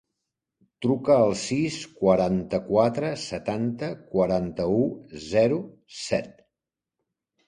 [0.83, 4.79] Truca al sis, quaranta-quatre, setanta, quaranta-u,
[5.27, 5.61] zero,
[5.99, 6.33] set.